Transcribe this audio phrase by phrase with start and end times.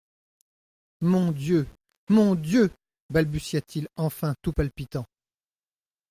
[1.01, 1.67] Mon Dieu!
[2.09, 2.71] mon Dieu!
[3.11, 5.05] balbutia-t-il enfin tout palpitant.